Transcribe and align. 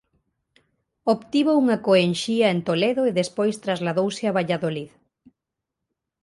Obtivo 1.13 1.51
unha 1.63 1.77
coenxía 1.87 2.47
en 2.53 2.59
Toledo 2.67 3.01
e 3.09 3.11
despois 3.21 3.55
trasladouse 3.65 4.23
a 4.25 4.35
Valladolid. 4.37 4.91